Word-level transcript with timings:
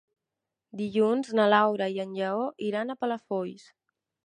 Dilluns 0.79 1.29
na 1.41 1.45
Laura 1.51 1.89
i 1.97 2.03
en 2.05 2.17
Lleó 2.21 2.49
iran 2.71 2.89
a 2.95 2.99
Palafolls. 3.03 3.71